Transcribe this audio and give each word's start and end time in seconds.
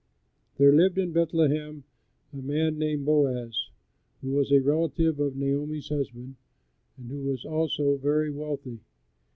There 0.57 0.73
lived 0.73 0.97
in 0.97 1.11
Bethlehem 1.11 1.83
a 2.33 2.37
man 2.37 2.79
named 2.79 3.05
Boaz, 3.05 3.69
who 4.23 4.31
was 4.31 4.51
a 4.51 4.59
relative 4.59 5.19
of 5.19 5.35
Naomi's 5.35 5.89
husband, 5.89 6.37
and 6.97 7.11
who 7.11 7.21
was 7.21 7.45
also 7.45 7.97
very 7.97 8.31
wealthy. 8.31 8.79